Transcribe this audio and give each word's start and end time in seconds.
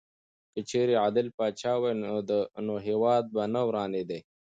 که 0.53 0.59
چېرې 0.69 0.93
عادل 1.03 1.27
پاچا 1.37 1.73
وای 1.81 1.93
نو 2.67 2.73
هېواد 2.87 3.23
به 3.33 3.43
نه 3.53 3.61
ورانېدی. 3.67 4.19